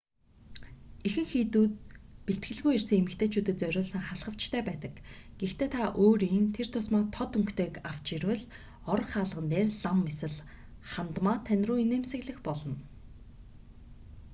[1.07, 1.71] ихэнх хийдүүд
[2.25, 4.93] бэлтгэлгүй ирсэн эмэгтэйчүүдэд зориулсан халхавчтай байдаг
[5.39, 8.43] гэхдээ та өөрийн тэр тусмаа тод өнгөтэйг авч ирвэл
[8.93, 10.37] орох хаалган дээр лам эсвэл
[10.91, 12.75] хандмаа тань руу инээмсэглэх болно